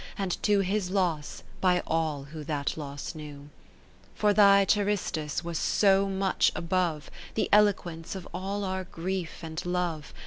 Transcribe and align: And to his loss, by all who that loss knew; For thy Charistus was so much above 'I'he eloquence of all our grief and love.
And 0.17 0.41
to 0.41 0.61
his 0.61 0.89
loss, 0.89 1.43
by 1.59 1.83
all 1.85 2.23
who 2.23 2.43
that 2.45 2.75
loss 2.75 3.13
knew; 3.13 3.51
For 4.15 4.33
thy 4.33 4.65
Charistus 4.65 5.43
was 5.43 5.59
so 5.59 6.09
much 6.09 6.51
above 6.55 7.11
'I'he 7.37 7.47
eloquence 7.51 8.15
of 8.15 8.27
all 8.33 8.63
our 8.63 8.83
grief 8.85 9.43
and 9.43 9.63
love. 9.63 10.11